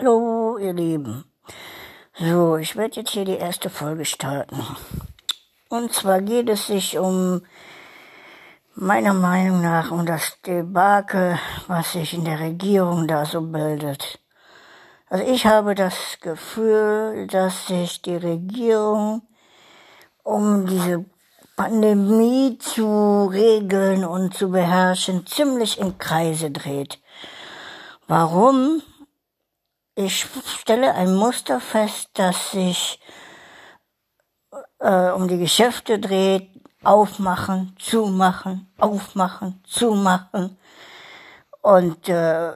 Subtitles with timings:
[0.00, 1.26] Hallo, ihr Lieben.
[2.14, 4.64] So, ich werde jetzt hier die erste Folge starten.
[5.68, 7.42] Und zwar geht es sich um,
[8.74, 14.20] meiner Meinung nach, um das Debakel, was sich in der Regierung da so bildet.
[15.10, 19.20] Also ich habe das Gefühl, dass sich die Regierung
[20.22, 21.04] um diese
[21.56, 26.98] Pandemie zu regeln und zu beherrschen ziemlich in Kreise dreht.
[28.06, 28.80] Warum?
[29.96, 30.26] Ich
[30.60, 33.00] stelle ein Muster fest, das sich
[34.78, 36.48] äh, um die Geschäfte dreht,
[36.84, 40.56] aufmachen, zumachen, aufmachen, zumachen.
[41.60, 42.52] Und äh,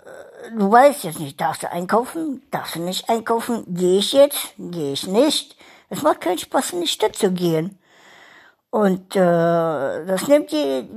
[0.56, 4.92] du weißt jetzt nicht, darfst du einkaufen, darfst du nicht einkaufen, gehe ich jetzt, gehe
[4.92, 5.56] ich nicht.
[5.90, 7.78] Es macht keinen Spaß, in die Stadt zu gehen.
[8.74, 10.88] Und äh, das nimmt die,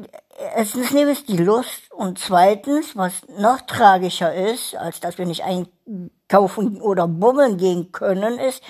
[0.55, 5.43] erstens nimmt es die Lust und zweitens, was noch tragischer ist, als dass wir nicht
[5.43, 8.63] einkaufen oder bummeln gehen können, ist,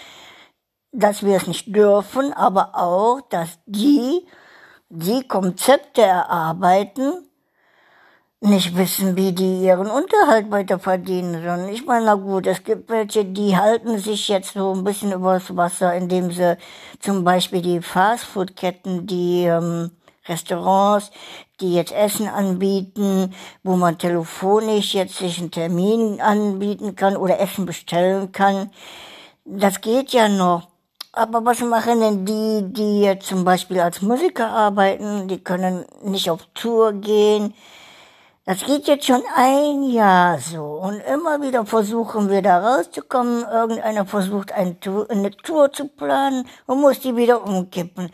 [0.91, 4.27] dass wir es nicht dürfen, aber auch, dass die,
[4.89, 7.26] die Konzepte erarbeiten,
[8.41, 11.69] nicht wissen, wie die ihren Unterhalt weiter verdienen sollen.
[11.69, 15.55] Ich meine, na gut, es gibt welche, die halten sich jetzt so ein bisschen übers
[15.55, 16.57] Wasser, indem sie
[16.99, 19.91] zum Beispiel die Fastfood-Ketten, die ähm,
[20.27, 21.09] Restaurants,
[21.59, 27.65] die jetzt Essen anbieten, wo man telefonisch jetzt sich einen Termin anbieten kann oder Essen
[27.65, 28.69] bestellen kann.
[29.45, 30.67] Das geht ja noch.
[31.11, 35.27] Aber was machen denn die, die jetzt zum Beispiel als Musiker arbeiten?
[35.27, 37.55] Die können nicht auf Tour gehen
[38.47, 43.43] das geht jetzt schon ein Jahr so und immer wieder versuchen wir da rauszukommen.
[43.43, 48.09] Irgendeiner versucht eine Tour, zu planen und muss die wieder umkippen.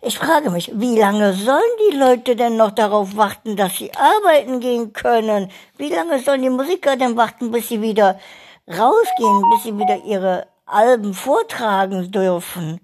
[0.00, 4.60] Ich frage mich, wie lange sollen die Leute denn noch darauf warten, dass sie arbeiten
[4.60, 5.50] gehen können?
[5.76, 8.18] Wie lange sollen die Musiker denn warten, bis sie wieder
[8.66, 12.80] rausgehen, bis sie wieder ihre Alben vortragen dürfen?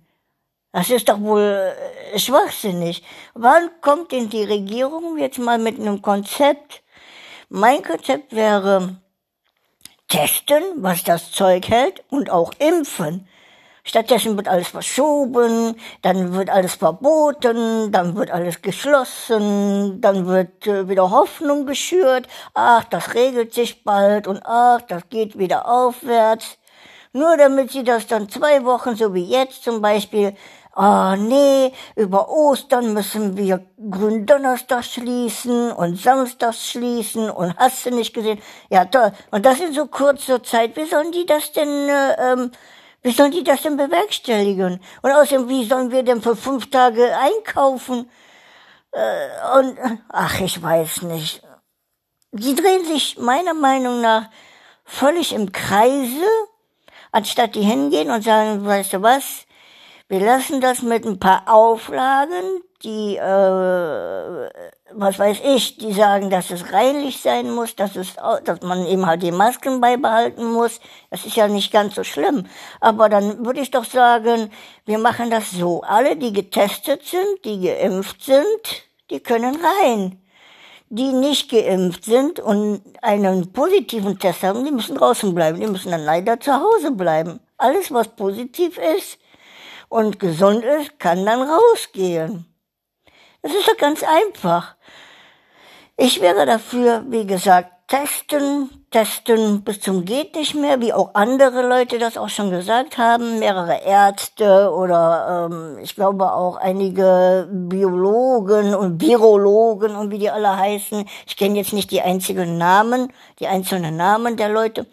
[0.72, 1.74] Das ist doch wohl
[2.12, 3.02] äh, schwachsinnig.
[3.34, 6.82] Wann kommt denn die Regierung jetzt mal mit einem Konzept,
[7.48, 9.00] mein Konzept wäre
[10.08, 13.26] testen, was das Zeug hält und auch impfen.
[13.82, 20.88] Stattdessen wird alles verschoben, dann wird alles verboten, dann wird alles geschlossen, dann wird äh,
[20.88, 26.58] wieder Hoffnung geschürt, ach, das regelt sich bald und ach, das geht wieder aufwärts.
[27.12, 30.36] Nur damit sie das dann zwei Wochen, so wie jetzt zum Beispiel,
[30.80, 38.14] ah nee, über Ostern müssen wir Gründonnerstag schließen und Samstag schließen und hast du nicht
[38.14, 38.40] gesehen?
[38.70, 39.12] Ja toll.
[39.30, 40.76] Und das in so kurzer Zeit.
[40.76, 42.50] Wie sollen die das denn, äh, ähm,
[43.02, 44.80] wie sollen die das denn bewerkstelligen?
[45.02, 48.10] Und außerdem, wie sollen wir denn für fünf Tage einkaufen?
[48.92, 51.42] Äh, und, ach, ich weiß nicht.
[52.32, 54.30] Sie drehen sich meiner Meinung nach
[54.84, 56.24] völlig im Kreise,
[57.12, 59.44] anstatt die hingehen und sagen, weißt du was,
[60.10, 64.50] wir lassen das mit ein paar Auflagen, die, äh,
[64.92, 69.06] was weiß ich, die sagen, dass es reinlich sein muss, dass es, dass man eben
[69.06, 70.80] halt die Masken beibehalten muss.
[71.10, 72.46] Das ist ja nicht ganz so schlimm.
[72.80, 74.50] Aber dann würde ich doch sagen,
[74.84, 75.82] wir machen das so.
[75.82, 80.20] Alle, die getestet sind, die geimpft sind, die können rein.
[80.88, 85.60] Die nicht geimpft sind und einen positiven Test haben, die müssen draußen bleiben.
[85.60, 87.38] Die müssen dann leider zu Hause bleiben.
[87.58, 89.20] Alles, was positiv ist,
[89.90, 92.46] und gesund ist, kann dann rausgehen.
[93.42, 94.76] Das ist doch ganz einfach.
[95.96, 101.66] Ich wäre dafür, wie gesagt, testen, testen bis zum geht nicht mehr, wie auch andere
[101.66, 108.74] Leute das auch schon gesagt haben, mehrere Ärzte oder ähm, ich glaube auch einige Biologen
[108.74, 111.04] und Virologen und wie die alle heißen.
[111.24, 114.86] Ich kenne jetzt nicht die einzigen Namen, die einzelnen Namen der Leute,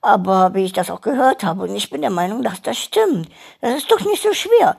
[0.00, 3.28] aber wie ich das auch gehört habe und ich bin der Meinung, dass das stimmt.
[3.60, 4.76] Das ist doch nicht so schwer.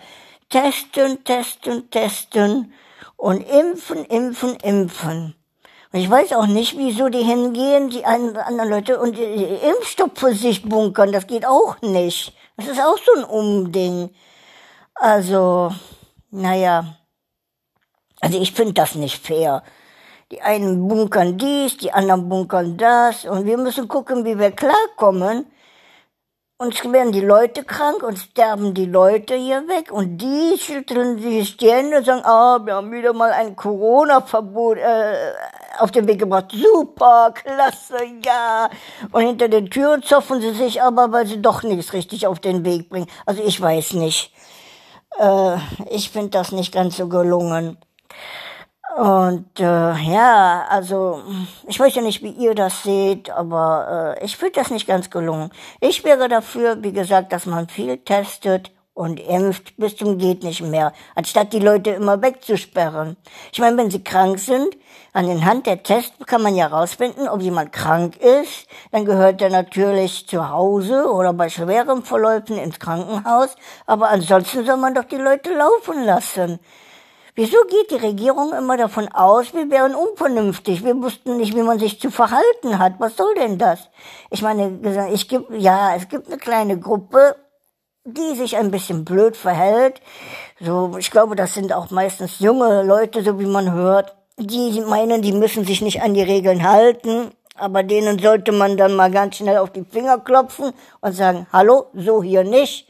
[0.50, 2.74] Testen, testen, testen
[3.16, 5.39] und impfen, impfen, impfen.
[5.92, 10.64] Und ich weiß auch nicht, wieso die hingehen, die anderen Leute und Impfstoff für sich
[10.64, 11.12] bunkern.
[11.12, 12.34] Das geht auch nicht.
[12.58, 14.12] Das ist auch so ein Umding.
[14.94, 15.72] Also,
[16.30, 16.96] naja.
[18.22, 19.64] Also ich finde das nicht fair.
[20.32, 23.26] Die einen bunkern dies, die anderen bunkern das.
[23.26, 25.48] Und wir müssen gucken, wie wir klarkommen.
[26.60, 31.56] Uns werden die Leute krank und sterben die Leute hier weg und die schütteln sich
[31.56, 35.32] die Hände und sagen, ah, wir haben wieder mal ein Corona-Verbot äh,
[35.80, 36.52] auf den Weg gebracht.
[36.52, 38.70] Super, klasse, ja.
[39.12, 42.66] Und hinter den Türen zoffen sie sich aber, weil sie doch nichts richtig auf den
[42.66, 43.08] Weg bringen.
[43.26, 44.34] Also ich weiß nicht.
[45.18, 45.58] Äh,
[45.90, 47.78] ich finde das nicht ganz so gelungen.
[48.98, 51.22] Und äh, ja, also
[51.68, 55.10] ich weiß ja nicht, wie ihr das seht, aber äh, ich finde das nicht ganz
[55.10, 55.52] gelungen.
[55.80, 60.62] Ich wäre dafür, wie gesagt, dass man viel testet und impft bis zum geht nicht
[60.62, 63.16] mehr, anstatt die Leute immer wegzusperren.
[63.54, 64.76] Ich meine, wenn sie krank sind,
[65.14, 68.68] an den Hand der Tests kann man ja rausfinden, ob jemand krank ist.
[68.92, 73.56] Dann gehört er natürlich zu Hause oder bei schweren Verläufen ins Krankenhaus.
[73.86, 76.60] Aber ansonsten soll man doch die Leute laufen lassen.
[77.36, 81.80] Wieso geht die Regierung immer davon aus, wir wären unvernünftig, wir wussten nicht, wie man
[81.80, 82.96] sich zu verhalten hat?
[83.00, 83.88] Was soll denn das?
[84.30, 84.78] Ich meine,
[85.14, 87.38] ich gibt, ja, es gibt eine kleine Gruppe,
[88.14, 90.02] die sich ein bisschen blöd verhält.
[90.60, 95.22] So, ich glaube, das sind auch meistens junge Leute, so wie man hört, die meinen,
[95.22, 97.32] die müssen sich nicht an die Regeln halten.
[97.56, 100.72] Aber denen sollte man dann mal ganz schnell auf die Finger klopfen
[101.02, 102.90] und sagen, hallo, so hier nicht.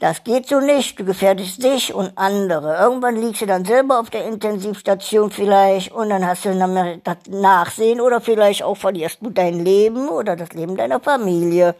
[0.00, 2.76] Das geht so nicht, du gefährdest dich und andere.
[2.76, 8.00] Irgendwann liegst du dann selber auf der Intensivstation vielleicht und dann hast du das Nachsehen
[8.00, 11.76] oder vielleicht auch verlierst du dein Leben oder das Leben deiner Familie.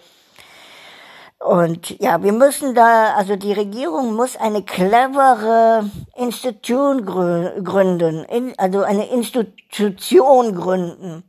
[1.45, 8.25] Und ja, wir müssen da, also die Regierung muss eine clevere Institution gründen,
[8.57, 11.23] also eine Institution gründen.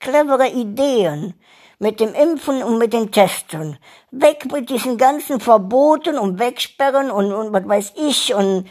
[0.00, 1.34] Clevere Ideen
[1.78, 3.76] mit dem Impfen und mit den Testen.
[4.10, 8.66] Weg mit diesen ganzen Verboten und Wegsperren und, und was weiß ich und,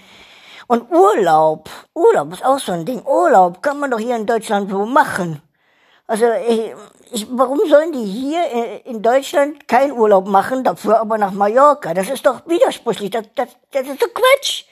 [0.66, 1.70] und Urlaub.
[1.94, 3.06] Urlaub ist auch so ein Ding.
[3.06, 5.44] Urlaub kann man doch hier in Deutschland so machen.
[6.08, 6.74] Also ich,
[7.12, 11.94] ich, warum sollen die hier in Deutschland keinen Urlaub machen, dafür aber nach Mallorca?
[11.94, 13.12] Das ist doch widersprüchlich.
[13.12, 14.64] Das, das, das ist doch Quatsch.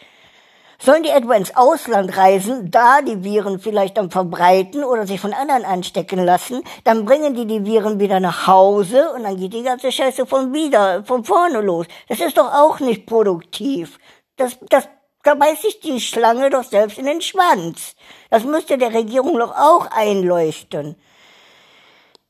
[0.79, 5.33] Sollen die etwa ins Ausland reisen, da die Viren vielleicht dann verbreiten oder sich von
[5.33, 9.63] anderen anstecken lassen, dann bringen die die Viren wieder nach Hause und dann geht die
[9.63, 11.85] ganze Scheiße von wieder, von vorne los.
[12.07, 13.99] Das ist doch auch nicht produktiv.
[14.37, 14.87] Das, das,
[15.23, 17.95] da beißt sich die Schlange doch selbst in den Schwanz.
[18.29, 20.97] Das müsste der Regierung doch auch einleuchten.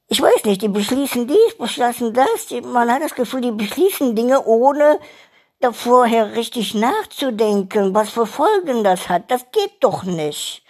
[0.07, 2.52] Ich weiß nicht, die beschließen dies, beschließen das.
[2.63, 5.00] Man hat das Gefühl, die beschließen Dinge ohne
[5.62, 9.31] da vorher richtig nachzudenken, was für Folgen das hat.
[9.31, 10.63] Das geht doch nicht.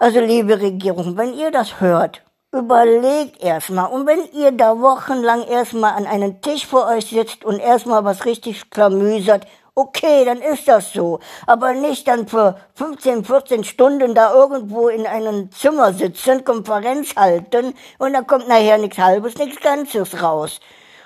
[0.00, 2.22] Also liebe Regierung, wenn ihr das hört,
[2.52, 3.92] überlegt erstmal.
[3.92, 8.24] Und wenn ihr da wochenlang erstmal an einem Tisch vor euch sitzt und erstmal was
[8.24, 9.46] richtig klamüsert,
[9.78, 11.20] okay, dann ist das so.
[11.46, 17.74] Aber nicht dann für 15, 14 Stunden da irgendwo in einem Zimmer sitzen, Konferenz halten
[17.98, 20.58] und dann kommt nachher nichts Halbes, nichts Ganzes raus.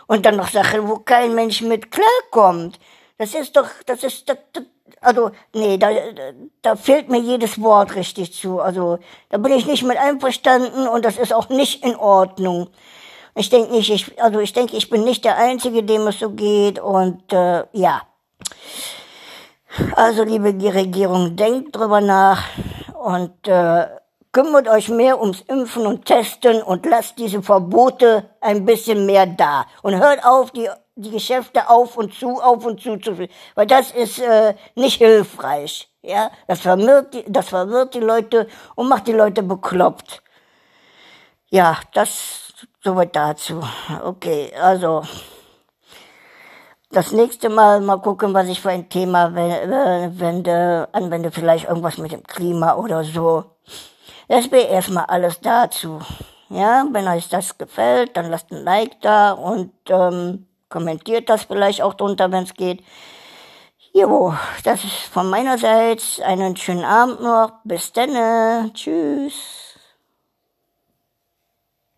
[0.07, 2.79] Und dann noch Sachen, wo kein Mensch mit klarkommt.
[3.19, 4.65] Das ist doch, das ist, das, das,
[5.01, 5.91] also, nee, da,
[6.63, 8.61] da fehlt mir jedes Wort richtig zu.
[8.61, 8.99] Also,
[9.29, 12.69] da bin ich nicht mit einverstanden und das ist auch nicht in Ordnung.
[13.35, 16.31] Ich denke nicht, ich, also ich denke, ich bin nicht der Einzige, dem es so
[16.31, 18.03] geht und äh, ja.
[19.97, 22.45] Also, liebe Regierung, denkt drüber nach
[22.95, 23.87] und äh,
[24.33, 29.67] Kümmert euch mehr ums Impfen und Testen und lasst diese Verbote ein bisschen mehr da.
[29.83, 33.15] Und hört auf, die, die Geschäfte auf und zu, auf und zu zu,
[33.55, 35.91] weil das ist äh, nicht hilfreich.
[36.01, 40.23] Ja, das verwirrt, die, das verwirrt die Leute und macht die Leute bekloppt.
[41.51, 43.63] Ja, das soweit dazu.
[44.03, 45.03] Okay, also
[46.93, 52.13] das nächste Mal mal gucken, was ich für ein Thema wende, anwende, vielleicht irgendwas mit
[52.13, 53.45] dem Klima oder so.
[54.29, 56.01] Das wäre erstmal alles dazu.
[56.51, 61.81] Ja, wenn euch das gefällt, dann lasst ein Like da und ähm, kommentiert das vielleicht
[61.81, 62.85] auch drunter, wenn es geht.
[63.95, 66.03] Jo, das ist von meiner Seite.
[66.25, 67.53] Einen schönen Abend noch.
[67.65, 68.73] Bis dann.
[68.73, 69.72] Tschüss.